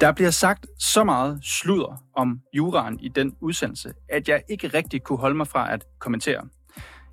[0.00, 5.02] Der bliver sagt så meget sludder om juraen i den udsendelse, at jeg ikke rigtig
[5.02, 6.48] kunne holde mig fra at kommentere.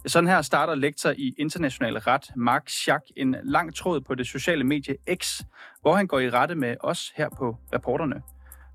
[0.05, 4.63] Sådan her starter lektor i international ret, Mark Schack, en lang tråd på det sociale
[4.63, 5.41] medie X,
[5.81, 8.21] hvor han går i rette med os her på reporterne.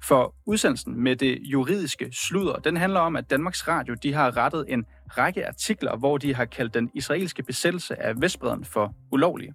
[0.02, 4.64] For udsendelsen med det juridiske sludder, den handler om, at Danmarks Radio de har rettet
[4.68, 9.52] en række artikler, hvor de har kaldt den israelske besættelse af Vestbreden for ulovlig.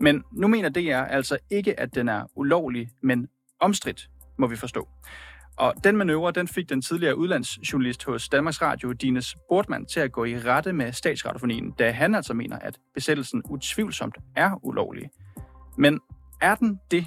[0.00, 3.28] Men nu mener DR altså ikke, at den er ulovlig, men
[3.62, 4.08] omstridt,
[4.38, 4.88] må vi forstå.
[5.56, 10.12] Og den manøvre, den fik den tidligere udlandsjournalist hos Danmarks Radio, Dines Bortmann, til at
[10.12, 15.10] gå i rette med statsradiofonien, da han altså mener, at besættelsen utvivlsomt er ulovlig.
[15.78, 16.00] Men
[16.40, 17.06] er den det?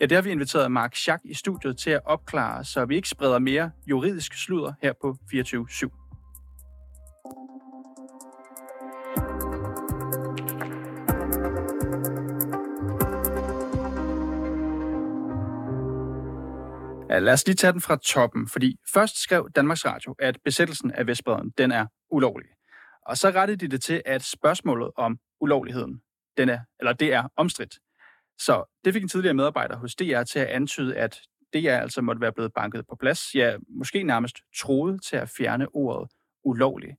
[0.00, 3.08] Ja, det har vi inviteret Mark Schack i studiet til at opklare, så vi ikke
[3.08, 6.05] spreder mere juridisk sludder her på 24 /7.
[17.16, 20.90] Ja, lad os lige tage den fra toppen, fordi først skrev Danmarks Radio, at besættelsen
[20.90, 22.48] af Vestbreden, den er ulovlig.
[23.06, 26.00] Og så rettede de det til, at spørgsmålet om ulovligheden,
[26.36, 27.78] den er, eller det er omstridt.
[28.38, 31.20] Så det fik en tidligere medarbejder hos DR til at antyde, at
[31.54, 35.66] DR altså måtte være blevet banket på plads, ja, måske nærmest troet til at fjerne
[35.74, 36.10] ordet
[36.44, 36.96] ulovlig.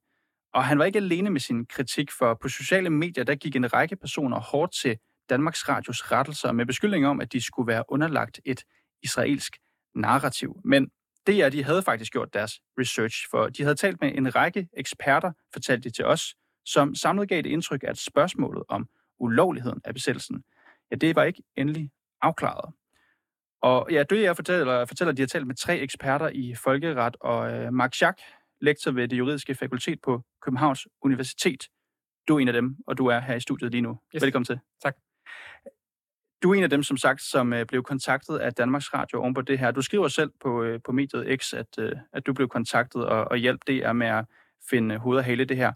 [0.54, 3.74] Og han var ikke alene med sin kritik, for på sociale medier, der gik en
[3.74, 4.98] række personer hårdt til
[5.30, 8.64] Danmarks Radios rettelser med beskyldning om, at de skulle være underlagt et
[9.04, 9.58] israelsk
[9.98, 10.62] narrativ.
[10.64, 10.90] Men
[11.28, 14.68] det er, de havde faktisk gjort deres research, for de havde talt med en række
[14.78, 18.88] eksperter, fortalte de til os, som samlet gav det indtryk, at spørgsmålet om
[19.20, 20.44] ulovligheden af besættelsen,
[20.92, 22.74] ja, det var ikke endelig afklaret.
[23.62, 27.52] Og ja, det jeg fortæller, fortæller, de har talt med tre eksperter i folkeret, og
[27.54, 28.20] øh, Mark Schack,
[28.62, 31.68] lektor ved det juridiske fakultet på Københavns Universitet.
[32.28, 34.00] Du er en af dem, og du er her i studiet lige nu.
[34.16, 34.24] Yes.
[34.24, 34.60] Velkommen til.
[34.84, 34.96] Tak.
[36.44, 39.34] Du er en af dem, som sagt, som øh, blev kontaktet af Danmarks Radio oven
[39.34, 39.72] på det her.
[39.72, 43.26] Du skriver selv på, øh, på mediet X, at, øh, at du blev kontaktet og,
[43.32, 44.26] og hjalp DR med at
[44.70, 45.74] finde hoved og hele det her.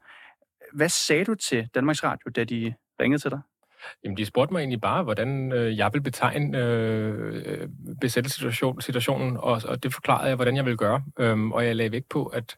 [0.74, 3.40] Hvad sagde du til Danmarks Radio, da de ringede til dig?
[4.04, 7.68] Jamen, de spurgte mig egentlig bare, hvordan øh, jeg vil betegne øh, øh
[8.02, 11.04] besættelsessituationen, situationen, og, og det forklarede jeg, hvordan jeg vil gøre.
[11.20, 12.58] Øhm, og jeg lagde vægt på, at,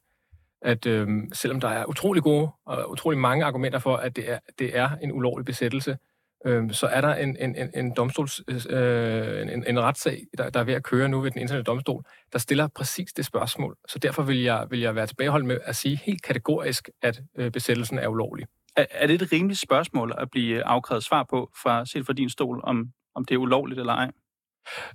[0.62, 4.40] at øh, selvom der er utrolig gode og utrolig mange argumenter for, at det er,
[4.59, 5.97] det er en ulovlig besættelse,
[6.46, 10.59] øh, så er der en, en, en, en domstols, øh, en, en retssag, der, der
[10.59, 13.78] er ved at køre nu ved den internationale domstol, der stiller præcis det spørgsmål.
[13.88, 17.52] Så derfor vil jeg, vil jeg være tilbageholdt med at sige helt kategorisk, at øh,
[17.52, 18.46] besættelsen er ulovlig.
[18.78, 22.30] Er, er det et rimeligt spørgsmål at blive afkrævet svar på fra, set fra din
[22.30, 24.12] stol, om, om det er ulovligt eller ej?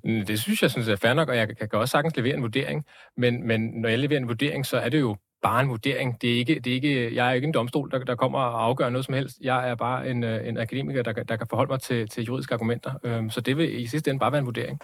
[0.04, 2.42] Mm, det synes jeg synes er fair nok, og jeg kan også sagtens levere en
[2.42, 2.84] vurdering.
[3.16, 6.22] Men, men når jeg leverer en vurdering, så er det jo bare en vurdering.
[6.22, 8.64] Det er ikke, det er ikke, jeg er ikke en domstol, der, der kommer og
[8.64, 9.38] afgør noget som helst.
[9.40, 12.54] Jeg er bare en, øh, en akademiker, der, der kan forholde mig til, til juridiske
[12.54, 12.92] argumenter.
[13.04, 14.80] Øhm, så det vil i sidste ende bare være en vurdering.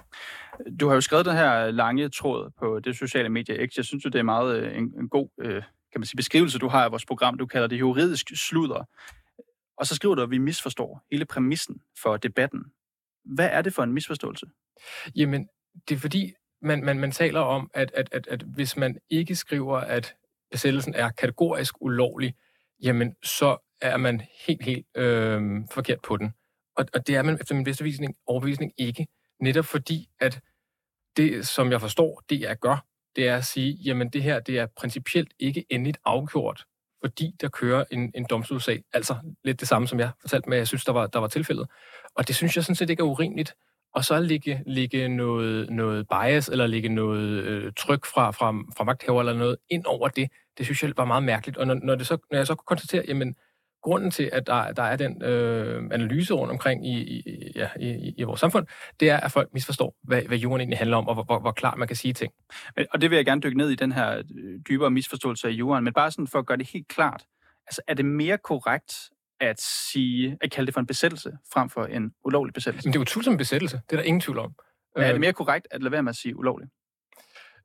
[0.80, 3.76] Du har jo skrevet den her lange tråd på det sociale medie X.
[3.76, 5.62] Jeg synes jo, det er meget øh, en, en god øh,
[5.94, 7.38] kan man sige, beskrivelse, du har af vores program.
[7.38, 8.88] Du kalder det juridisk sludder.
[9.78, 12.64] Og så skriver du, at vi misforstår hele præmissen for debatten.
[13.24, 14.46] Hvad er det for en misforståelse?
[15.16, 15.48] Jamen,
[15.88, 16.32] det er fordi,
[16.62, 20.14] man, man, man taler om, at, at, at, at hvis man ikke skriver, at
[20.54, 22.34] besættelsen er kategorisk ulovlig,
[22.82, 26.34] jamen så er man helt, helt øh, forkert på den.
[26.76, 29.06] Og, og det er man efter min bedste visning, overbevisning ikke.
[29.40, 30.40] Netop fordi, at
[31.16, 32.84] det, som jeg forstår, det jeg gør,
[33.16, 36.64] det er at sige, jamen det her, det er principielt ikke endeligt afgjort,
[37.04, 38.82] fordi der kører en, en domstolssag.
[38.92, 41.66] Altså lidt det samme, som jeg fortalte med, jeg synes, der var, der var tilfældet.
[42.14, 43.54] Og det synes jeg sådan set ikke er urimeligt
[43.94, 48.84] og så ligge, ligge noget, noget bias eller ligge noget øh, tryk fra, fra, fra
[48.84, 50.28] magthaver eller noget ind over det,
[50.58, 51.58] det synes jeg var meget mærkeligt.
[51.58, 53.34] Og når, når, det så, når jeg så kunne konstatere, jamen,
[53.82, 58.14] grunden til, at der, der er den øh, analyse rundt omkring i, i, ja, i,
[58.18, 58.66] i vores samfund,
[59.00, 61.52] det er, at folk misforstår, hvad, hvad jorden egentlig handler om, og hvor, hvor, hvor
[61.52, 62.32] klar man kan sige ting.
[62.90, 65.84] Og det vil jeg gerne dykke ned i, den her øh, dybere misforståelse af jorden,
[65.84, 67.24] men bare sådan for at gøre det helt klart.
[67.66, 68.94] Altså, er det mere korrekt
[69.40, 72.88] at sige, at kalde det for en besættelse, frem for en ulovlig besættelse?
[72.88, 74.54] Men det er jo tvivl som besættelse, det er der ingen tvivl om.
[74.94, 76.68] Men er det øh, mere korrekt at lade være med at sige ulovlig?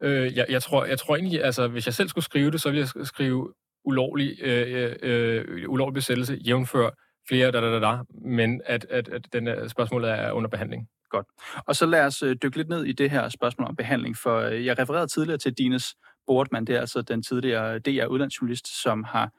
[0.04, 2.70] Øh, jeg, jeg, tror, jeg tror egentlig, altså hvis jeg selv skulle skrive det, så
[2.70, 3.54] ville jeg skrive
[3.84, 6.90] ulovlig, øh, øh, øh, ulovlig besættelse, jævnfør
[7.30, 10.88] flere, da, da, da, da, men at, at, at den spørgsmålet er under behandling.
[11.10, 11.28] Godt.
[11.68, 14.40] Og så lad os øh, dykke lidt ned i det her spørgsmål om behandling, for
[14.40, 15.96] øh, jeg refererede tidligere til Dines
[16.28, 19.30] Bortmann, det er altså den tidligere DR-udlandsjournalist, som har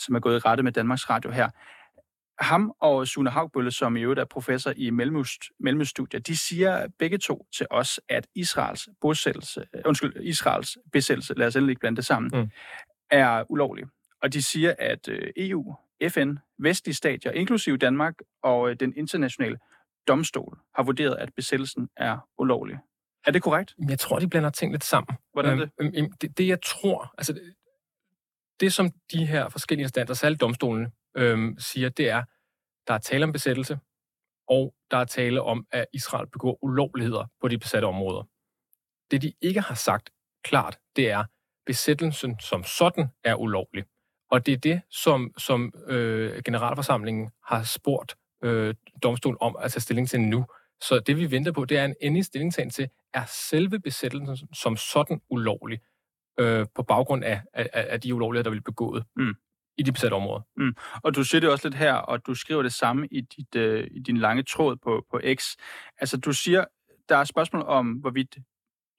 [0.00, 1.48] som er gået i rette med Danmarks Radio her.
[2.40, 7.46] Ham og Sune Hagbølle, som i øvrigt er professor i Mellemøststudier, de siger begge to
[7.56, 12.04] til os, at Israels bosættelse, øh, undskyld, Israels besættelse, lad os endelig ikke blande det
[12.04, 12.50] sammen, mm.
[13.10, 13.84] er ulovlig.
[14.22, 15.74] Og de siger, at øh, EU,
[16.08, 19.58] FN, vestlige stater, inklusive Danmark og øh, den internationale
[20.08, 22.78] domstol, har vurderet, at besættelsen er ulovlig.
[23.26, 23.74] Er det korrekt?
[23.88, 25.16] Jeg tror, de blander ting lidt sammen.
[25.32, 25.70] Hvordan det?
[25.80, 27.54] Øhm, øhm, det, det, jeg tror, altså det,
[28.60, 32.22] det, som de her forskellige instanser, særligt domstolene, øhm, siger, det er,
[32.86, 33.78] der er tale om besættelse,
[34.48, 38.22] og der er tale om, at Israel begår ulovligheder på de besatte områder.
[39.10, 40.10] Det, de ikke har sagt
[40.44, 41.24] klart, det er,
[41.66, 43.84] besættelsen som sådan er ulovlig.
[44.30, 49.80] Og det er det, som, som øh, generalforsamlingen har spurgt øh, domstolen om at tage
[49.80, 50.46] stilling til nu.
[50.80, 54.76] Så det, vi venter på, det er en endelig stillingtagen til, er selve besættelsen som
[54.76, 55.80] sådan ulovlig
[56.40, 59.34] øh, på baggrund af, af, af de ulovligheder, der vil begået mm
[59.78, 60.40] i de besatte områder.
[60.56, 60.74] Mm.
[61.02, 63.88] Og du siger det også lidt her, og du skriver det samme i, dit, øh,
[63.90, 65.56] i din lange tråd på, på X.
[65.98, 66.64] Altså, du siger,
[67.08, 68.38] der er spørgsmål om, hvorvidt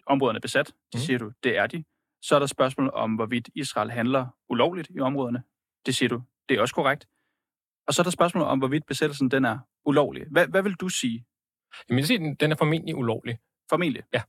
[0.05, 0.67] områderne er besat.
[0.67, 0.99] Det mm.
[0.99, 1.83] siger du, det er de.
[2.21, 5.43] Så er der spørgsmål om, hvorvidt Israel handler ulovligt i områderne.
[5.85, 7.07] Det siger du, det er også korrekt.
[7.87, 10.27] Og så er der spørgsmål om, hvorvidt besættelsen den er ulovlig.
[10.31, 11.25] Hvad, hvad vil du sige?
[11.89, 13.39] Jamen, jeg siger, den er formentlig ulovlig.
[13.69, 14.03] Formentlig?
[14.13, 14.21] Ja.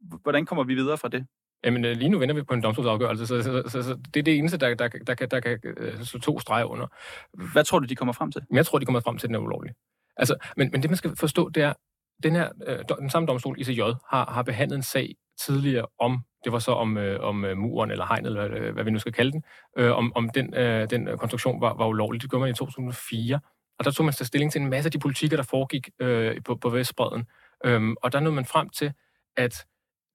[0.00, 1.26] Hvordan kommer vi videre fra det?
[1.64, 4.24] Jamen, øh, lige nu venter vi på en domstolsafgørelse, så, så, så, så det er
[4.24, 6.86] det eneste, der, der, der, der, der kan øh, slå to streger under.
[7.52, 8.42] Hvad tror du, de kommer frem til?
[8.52, 9.72] Jeg tror, de kommer frem til, at den er ulovlig.
[10.16, 11.72] Altså, men, men det, man skal forstå, det er,
[12.22, 16.52] den her, øh, den samme domstol, ICJ, har, har behandlet en sag tidligere om, det
[16.52, 19.32] var så om, øh, om muren eller hegnet, eller hvad, hvad vi nu skal kalde
[19.32, 19.44] den,
[19.78, 22.22] øh, om, om den, øh, den konstruktion var, var ulovlig.
[22.22, 23.40] Det gjorde man i 2004.
[23.78, 26.42] Og der tog man sig stilling til en masse af de politikker, der foregik øh,
[26.44, 27.26] på, på Vestbreden.
[27.64, 28.92] Øhm, og der nåede man frem til,
[29.36, 29.66] at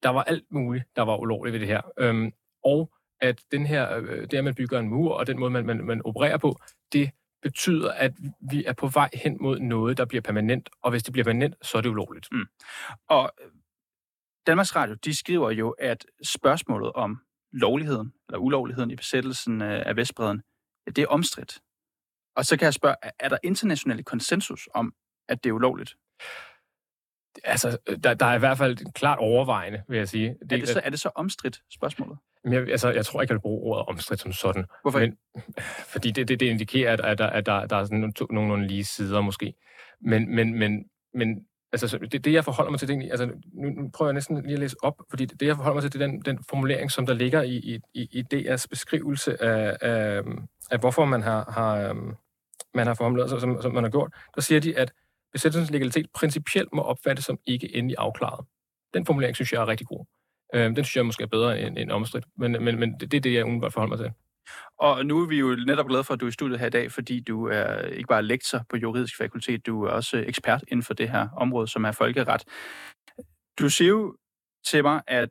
[0.03, 1.81] der var alt muligt, der var ulovligt ved det her.
[1.97, 2.31] Øhm,
[2.63, 2.91] og
[3.21, 5.85] at den her, øh, det at man bygger en mur, og den måde, man, man,
[5.85, 6.59] man opererer på,
[6.93, 7.11] det
[7.41, 8.13] betyder, at
[8.51, 11.55] vi er på vej hen mod noget, der bliver permanent, og hvis det bliver permanent,
[11.61, 12.27] så er det ulovligt.
[12.31, 12.45] Mm.
[13.09, 13.51] Og øh,
[14.47, 17.19] Danmarks Radio, de skriver jo, at spørgsmålet om
[17.51, 20.41] lovligheden, eller ulovligheden i besættelsen øh, af Vestbreden,
[20.87, 21.59] ja, det er omstridt.
[22.35, 24.93] Og så kan jeg spørge, er der international konsensus om,
[25.27, 25.95] at det er ulovligt?
[27.43, 30.35] Altså, der, der er i hvert fald klart overvejende, vil jeg sige.
[30.49, 32.17] Det, er, det så, er det så omstridt, spørgsmålet?
[32.45, 34.65] Jeg, altså, jeg tror ikke, jeg vil bruge ordet omstridt som sådan.
[34.81, 35.17] Hvorfor men,
[35.93, 38.67] Fordi det, det, det indikerer, at, at, der, at der, der er sådan nogle, nogenlunde
[38.67, 39.53] lige sider måske.
[40.01, 43.89] Men, men, men, men altså, det, det, jeg forholder mig til, det, altså, nu, nu
[43.89, 46.01] prøver jeg næsten lige at læse op, fordi det, det jeg forholder mig til, det
[46.01, 50.21] er den, den formulering, som der ligger i, i, i DR's beskrivelse af, af,
[50.71, 52.15] af hvorfor man har, har, øhm,
[52.73, 54.13] man har formuleret sig, som, som man har gjort.
[54.35, 54.91] Der siger de, at
[55.31, 58.45] besættelsens legalitet principielt må opfattes som ikke endelig afklaret.
[58.93, 60.05] Den formulering synes jeg er rigtig god.
[60.53, 63.17] Øh, den synes jeg måske er bedre end, end omstridt, men, men, men det, det
[63.17, 64.13] er det, jeg umiddelbart forholder mig til.
[64.79, 66.69] Og nu er vi jo netop glade for, at du er i studiet her i
[66.69, 70.83] dag, fordi du er ikke bare lektor på juridisk fakultet, du er også ekspert inden
[70.83, 72.43] for det her område, som er folkeret.
[73.59, 74.15] Du siger jo
[74.65, 75.29] til mig, at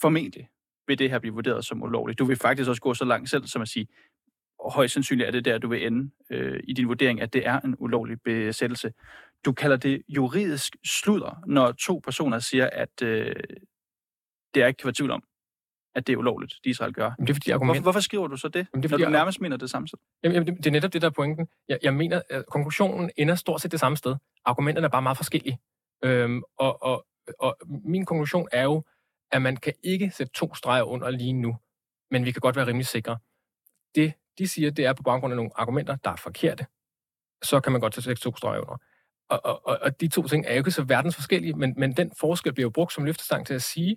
[0.00, 0.48] formentlig
[0.86, 2.18] vil det her blive vurderet som ulovligt.
[2.18, 3.86] Du vil faktisk også gå så langt selv, som at sige,
[4.70, 7.60] højst sandsynligt er det der, du vil ende øh, i din vurdering, at det er
[7.60, 8.92] en ulovlig besættelse.
[9.44, 13.34] Du kalder det juridisk sludder, når to personer siger, at øh,
[14.54, 15.22] det er ikke kan være tvivl om,
[15.94, 17.12] at det er ulovligt, det Israel gør.
[17.18, 17.76] Men det er, fordi argument...
[17.76, 19.70] hvorfor, hvorfor skriver du så det, Jamen, det er, fordi, når du nærmest mener det
[19.70, 19.98] samme sted?
[20.22, 21.48] Jamen, det, det er netop det, der er pointen.
[21.68, 24.16] Jeg, jeg mener, at konklusionen ender stort set det samme sted.
[24.44, 25.58] Argumenterne er bare meget forskellige.
[26.04, 27.06] Øhm, og, og,
[27.38, 28.84] og min konklusion er jo,
[29.32, 31.56] at man kan ikke sætte to streger under lige nu,
[32.10, 33.18] men vi kan godt være rimelig sikre.
[33.94, 36.66] Det, de siger, det er på baggrund af nogle argumenter, der er forkerte.
[37.42, 38.76] Så kan man godt tage to streger under.
[39.28, 41.92] Og, og, og, og de to ting er jo ikke så verdens forskellige, men, men
[41.92, 43.96] den forskel bliver jo brugt som løftestang til at sige,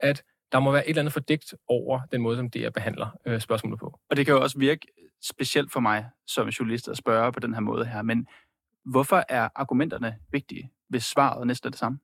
[0.00, 3.18] at der må være et eller andet fordækt over den måde, som det er behandler
[3.26, 4.00] øh, spørgsmålet på.
[4.10, 4.86] Og det kan jo også virke
[5.22, 8.26] specielt for mig som journalist at spørge på den her måde her, men
[8.84, 11.98] hvorfor er argumenterne vigtige, hvis svaret næsten er det samme?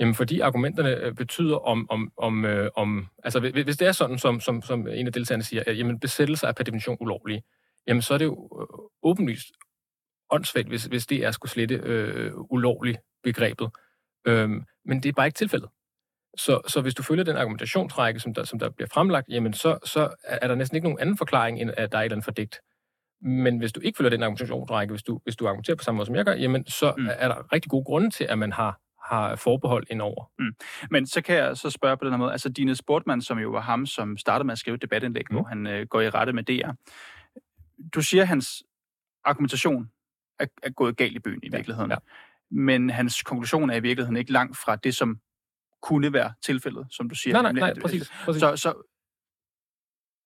[0.00, 4.18] Jamen, fordi argumenterne øh, betyder om, om, om, øh, om altså hvis det er sådan,
[4.18, 7.42] som, som, som en af deltagerne siger, at jamen, besættelser er per definition ulovlige,
[7.86, 9.46] jamen så er det jo øh, åbenlyst
[10.30, 13.70] åndssvagt, hvis, hvis det er skulle slette øh, ulovligt begrebet.
[14.26, 15.68] Øhm, men det er bare ikke tilfældet.
[16.36, 19.78] Så, så hvis du følger den argumentationsrække, som der, som der bliver fremlagt, jamen så,
[19.84, 22.24] så er der næsten ikke nogen anden forklaring, end at der er et eller andet
[22.24, 22.60] fordækt.
[23.20, 26.06] Men hvis du ikke følger den argumentationsrække, hvis du, hvis du argumenterer på samme måde,
[26.06, 27.08] som jeg gør, jamen så mm.
[27.18, 30.30] er der rigtig gode grunde til, at man har, har forbehold indover.
[30.38, 30.54] Mm.
[30.90, 33.50] Men så kan jeg så spørge på den her måde, altså Dine Sportman, som jo
[33.50, 35.36] var ham, som startede med at skrive debatindlæg, mm.
[35.36, 36.70] hvor han øh, går i rette med DR.
[37.94, 38.62] Du siger, at hans
[39.24, 39.90] argumentation
[40.38, 41.56] er, er gået galt i byen i ja.
[41.56, 41.90] virkeligheden.
[41.90, 41.96] Ja.
[42.50, 45.20] Men hans konklusion er i virkeligheden ikke langt fra det, som
[45.82, 47.42] kunne være tilfældet, som du siger.
[47.42, 48.12] Nej, nej, nej, præcis.
[48.24, 48.40] præcis.
[48.40, 48.68] Så, så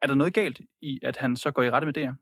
[0.02, 2.14] er der noget galt i, at han så går i rette med det her?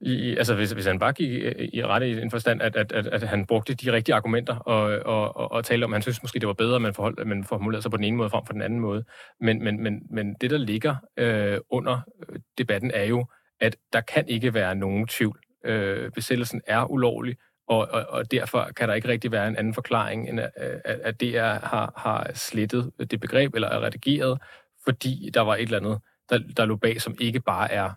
[0.00, 2.92] I, altså hvis, hvis han bare gik i, i rette i den forstand, at, at,
[2.92, 6.02] at, at han brugte de rigtige argumenter og, og, og, og talte om, at han
[6.02, 8.30] synes måske, det var bedre, at man, forhold, man formulerede sig på den ene måde
[8.30, 9.04] frem for den anden måde.
[9.40, 13.26] Men, men, men, men det, der ligger øh, under øh, debatten, er jo,
[13.60, 15.40] at der kan ikke være nogen tvivl.
[15.64, 17.36] Øh, besættelsen er ulovlig,
[17.68, 20.50] Og, og, og derfor kan der ikke rigtig være en anden forklaring, end at,
[20.84, 24.38] at DR har, har slettet det begreb, eller er redigeret,
[24.84, 25.98] fordi der var et eller andet,
[26.30, 27.90] der, der lå bag, som ikke bare er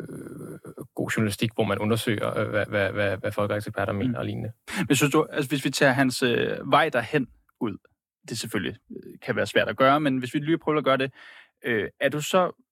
[0.00, 0.58] øh,
[0.94, 4.14] god journalistik, hvor man undersøger, øh, hvad, hvad, hvad, hvad folkeretseksperter mener mm.
[4.14, 4.52] og lignende.
[4.88, 7.28] Men synes du, altså hvis vi tager hans øh, vej derhen
[7.60, 7.76] ud,
[8.28, 10.96] det selvfølgelig øh, kan være svært at gøre, men hvis vi lige prøver at gøre
[10.96, 11.12] det,
[11.64, 12.64] øh, er du så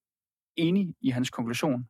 [0.57, 1.89] enig i hans konklusion?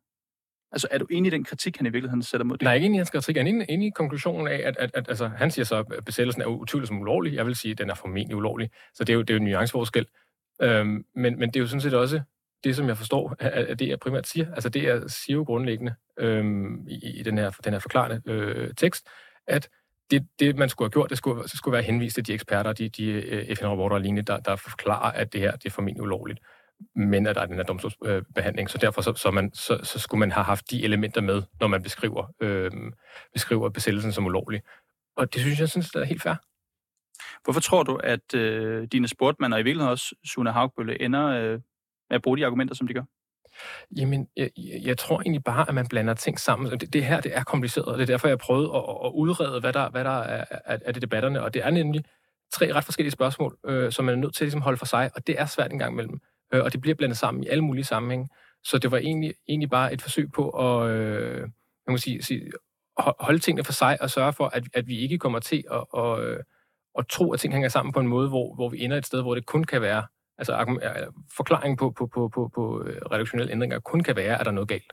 [0.72, 2.64] Altså, er du enig i den kritik, han i virkeligheden sætter mod det?
[2.64, 3.36] Nej, ikke enig i hans kritik.
[3.36, 6.04] Jeg er enig, enig i konklusionen af, at, at, at altså, han siger så, at
[6.04, 7.34] besættelsen er utvivlsomt som ulovlig.
[7.34, 8.70] Jeg vil sige, at den er formentlig ulovlig.
[8.94, 10.06] Så det er jo, det er jo en nuanceforskel.
[10.62, 12.20] Øhm, men, men det er jo sådan set også
[12.64, 14.54] det, som jeg forstår, at det jeg primært siger.
[14.54, 18.74] Altså, det jeg siger jo grundlæggende øhm, i, i den, her, den her forklarende øh,
[18.76, 19.06] tekst,
[19.46, 19.68] at
[20.10, 22.72] det, det, man skulle have gjort, det skulle, det skulle være henvist til de eksperter,
[22.72, 26.02] de, de øh, FN-rapporter og lignende, der, der forklarer, at det her det er formentlig
[26.02, 26.40] ulovligt
[26.94, 28.70] men at der er den her domstolsbehandling.
[28.70, 31.66] Så derfor så, så, man, så, så skulle man have haft de elementer med, når
[31.66, 32.70] man beskriver, øh,
[33.32, 34.62] beskriver besættelsen som ulovlig.
[35.16, 36.34] Og det synes jeg synes, det er helt fair.
[37.44, 41.58] Hvorfor tror du, at øh, dine sportmænd og i virkeligheden også Sune Haugbølle ender øh,
[42.10, 43.02] med at bruge de argumenter, som de gør?
[43.96, 44.50] Jamen, jeg,
[44.84, 46.80] jeg tror egentlig bare, at man blander ting sammen.
[46.80, 49.60] Det, det her, det er kompliceret, og det er derfor, jeg prøvede at, at udrede,
[49.60, 51.42] hvad der, hvad der er af det debatterne.
[51.42, 52.04] Og det er nemlig
[52.52, 55.10] tre ret forskellige spørgsmål, øh, som man er nødt til at ligesom holde for sig,
[55.14, 56.20] og det er svært en gang imellem
[56.52, 58.28] øh, og det bliver blandet sammen i alle mulige sammenhænge.
[58.64, 61.40] Så det var egentlig, egentlig bare et forsøg på at øh,
[61.86, 62.52] man må sige, sige,
[62.98, 66.20] holde tingene for sig og sørge for, at, at vi ikke kommer til at, at,
[66.20, 66.44] at,
[66.98, 69.22] at tro, at ting hænger sammen på en måde, hvor, hvor vi ender et sted,
[69.22, 70.06] hvor det kun kan være,
[70.40, 74.50] altså forklaringen på, på, på, på, på øh, redaktionelle ændringer kun kan være, at der
[74.50, 74.92] er noget galt.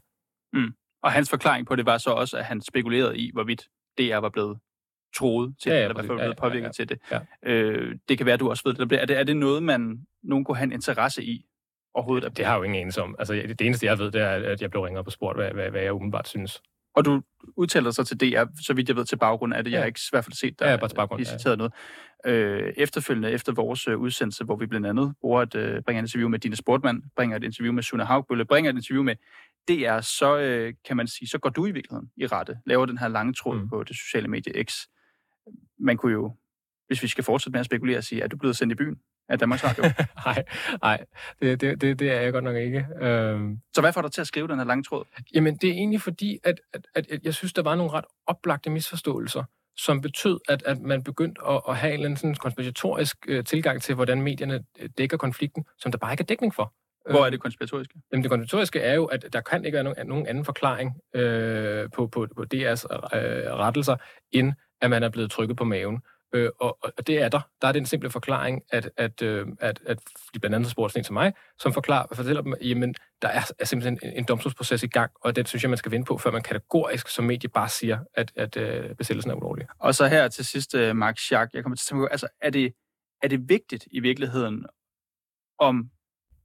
[0.54, 0.74] Mm.
[1.04, 4.30] Og hans forklaring på det var så også, at han spekulerede i, hvorvidt DR var
[4.30, 4.60] blevet
[5.16, 7.00] troet til ja, ja, det, eller i hvert fald blevet påvirket ja, ja, til det.
[7.12, 7.20] Ja.
[7.44, 9.02] Øh, det kan være, at du også ved det.
[9.02, 11.46] Er det, er det noget, man nogen kunne have en interesse i
[11.94, 12.38] overhovedet?
[12.38, 13.16] Det har jeg jo ingen anelse om.
[13.20, 15.70] Altså, det eneste, jeg ved, det er, at jeg blev ringet på spurgt, hvad, hvad,
[15.70, 16.62] hvad jeg umiddelbart synes.
[16.98, 17.22] Og du
[17.56, 19.72] udtaler sig til DR, så vidt jeg ved, til baggrund af det.
[19.72, 21.56] Jeg har ikke i hvert fald set dig ja, bare til baggrund, ja.
[21.56, 21.74] noget.
[22.26, 26.06] Øh, efterfølgende, efter vores øh, udsendelse, hvor vi blandt andet bruger et, øh, bringer et
[26.06, 29.16] interview med Dine Sportmand, bringer et interview med Sune Haugbølle, bringer et interview med
[29.68, 32.98] DR, så øh, kan man sige, så går du i virkeligheden i rette, laver den
[32.98, 33.70] her lange tråd mm.
[33.70, 34.74] på det sociale medie X.
[35.80, 36.36] Man kunne jo,
[36.88, 38.96] hvis vi skal fortsætte med at spekulere, sige, er du blevet sendt i byen?
[39.30, 39.84] af Danmarks Radio?
[40.26, 40.44] nej,
[40.82, 41.06] nej
[41.42, 42.88] det, det, det, det er jeg godt nok ikke.
[43.02, 45.06] Øhm, så hvad får dig til at skrive den her lange tråd?
[45.34, 48.06] Jamen, det er egentlig fordi, at, at, at, at jeg synes, der var nogle ret
[48.28, 49.44] oplagte misforståelser,
[49.78, 53.96] som betød, at, at man begyndte at, at have en sådan konspiratorisk øh, tilgang til,
[53.96, 56.74] hvordan medierne øh, dækker konflikten, som der bare ikke er dækning for.
[57.10, 57.94] Hvor er det konspiratoriske?
[58.12, 61.90] Jamen, det konspiratoriske er jo, at der kan ikke være nogen, nogen anden forklaring øh,
[61.96, 63.96] på, på, på DR's øh, rettelser,
[64.32, 66.02] end at man er blevet trykket på maven.
[66.34, 67.42] Øh, og, og det er der.
[67.62, 70.00] Der er den simple forklaring, at, at, øh, at, at
[70.34, 74.00] de blandt andet spurgte til mig, som forklarer, fortæller dem, jamen, der er, er simpelthen
[74.04, 76.42] en, en domstolsproces i gang, og det synes jeg, man skal vinde på, før man
[76.42, 79.68] kategorisk som medie bare siger, at, at øh, besættelsen er ulovlig.
[79.80, 82.50] Og så her til sidst, uh, Mark Schack, jeg kommer til at tænke altså, er
[82.50, 82.74] det,
[83.22, 84.66] er det vigtigt i virkeligheden,
[85.60, 85.90] om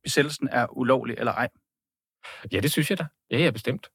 [0.03, 1.49] besættelsen er ulovlig eller ej?
[2.53, 3.07] Ja, det synes jeg da.
[3.31, 3.91] Ja, ja, bestemt.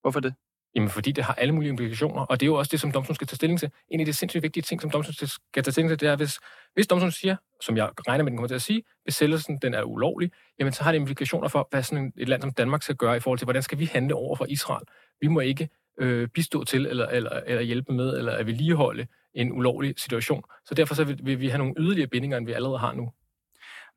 [0.00, 0.34] Hvorfor det?
[0.74, 3.14] Jamen, fordi det har alle mulige implikationer, og det er jo også det, som domstolen
[3.14, 3.70] skal tage stilling til.
[3.88, 6.38] En af de sindssygt vigtige ting, som domstolen skal tage stilling til, det er, hvis,
[6.74, 9.82] hvis domstolen siger, som jeg regner med, den kommer til at sige, besættelsen den er
[9.82, 13.16] ulovlig, jamen så har det implikationer for, hvad sådan et land som Danmark skal gøre
[13.16, 14.84] i forhold til, hvordan skal vi handle over for Israel.
[15.20, 15.68] Vi må ikke
[16.00, 20.42] øh, bistå til, eller, eller, eller hjælpe med, eller at vedligeholde en ulovlig situation.
[20.64, 23.12] Så derfor så vil, vil vi have nogle yderligere bindinger, end vi allerede har nu.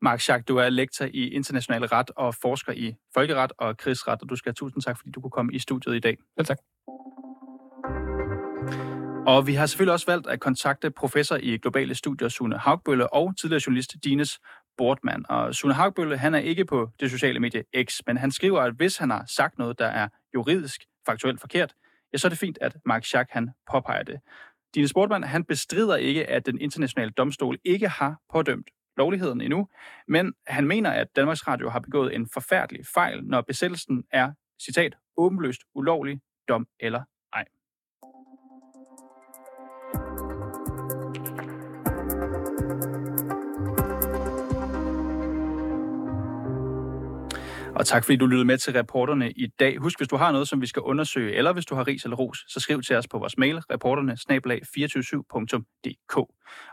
[0.01, 4.29] Mark Schack, du er lektor i international ret og forsker i folkeret og krigsret, og
[4.29, 6.17] du skal have tusind tak, fordi du kunne komme i studiet i dag.
[6.37, 6.57] Vel tak.
[9.27, 13.37] Og vi har selvfølgelig også valgt at kontakte professor i globale studier Sune Haugbølle og
[13.37, 14.39] tidligere journalist Dines
[14.77, 15.25] Bortmann.
[15.29, 18.73] Og Sune Haugbølle, han er ikke på det sociale medie X, men han skriver, at
[18.73, 21.73] hvis han har sagt noget, der er juridisk faktuelt forkert,
[22.13, 24.19] ja, så er det fint, at Mark Schack han påpeger det.
[24.75, 29.67] Dine Sportmann, han bestrider ikke, at den internationale domstol ikke har pådømt lovligheden endnu,
[30.07, 34.33] men han mener, at Danmarks Radio har begået en forfærdelig fejl, når besættelsen er,
[34.65, 37.03] citat, åbenløst ulovlig, dom eller
[47.83, 49.77] Og tak fordi du lyttede med til reporterne i dag.
[49.77, 52.17] Husk, hvis du har noget, som vi skal undersøge, eller hvis du har ris eller
[52.17, 56.17] ros, så skriv til os på vores mail, reporterne 247dk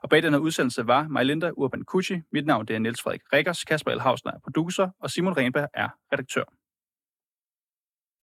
[0.03, 3.21] Og bag den her udsendelse var Majlinda Urban Kucci, mit navn det er Niels Frederik
[3.33, 6.60] Rikkers, Kasper Elhausner er producer, og Simon Renberg er redaktør.